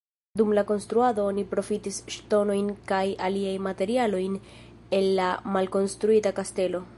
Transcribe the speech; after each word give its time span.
Dum 0.39 0.53
la 0.59 0.61
konstruado 0.69 1.25
oni 1.31 1.43
profitis 1.51 1.99
ŝtonojn 2.15 2.71
kaj 2.93 3.03
aliaj 3.27 3.53
materialojn 3.67 4.41
el 5.01 5.11
la 5.21 5.29
malkonstruita 5.59 6.35
kastelo. 6.43 6.83